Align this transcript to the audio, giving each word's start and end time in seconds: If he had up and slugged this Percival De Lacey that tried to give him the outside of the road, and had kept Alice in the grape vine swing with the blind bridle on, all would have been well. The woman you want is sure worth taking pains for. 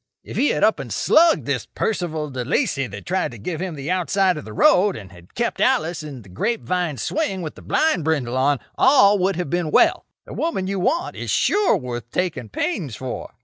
If 0.23 0.35
he 0.35 0.47
had 0.49 0.63
up 0.63 0.79
and 0.79 0.91
slugged 0.91 1.45
this 1.45 1.67
Percival 1.67 2.31
De 2.31 2.43
Lacey 2.43 2.87
that 2.87 3.05
tried 3.05 3.29
to 3.33 3.37
give 3.37 3.61
him 3.61 3.75
the 3.75 3.91
outside 3.91 4.35
of 4.35 4.45
the 4.45 4.51
road, 4.51 4.95
and 4.95 5.11
had 5.11 5.35
kept 5.35 5.61
Alice 5.61 6.01
in 6.01 6.23
the 6.23 6.29
grape 6.29 6.63
vine 6.63 6.97
swing 6.97 7.43
with 7.43 7.53
the 7.53 7.61
blind 7.61 8.03
bridle 8.03 8.35
on, 8.35 8.59
all 8.79 9.19
would 9.19 9.35
have 9.35 9.51
been 9.51 9.69
well. 9.69 10.07
The 10.25 10.33
woman 10.33 10.65
you 10.65 10.79
want 10.79 11.15
is 11.15 11.29
sure 11.29 11.77
worth 11.77 12.09
taking 12.09 12.49
pains 12.49 12.95
for. 12.95 13.35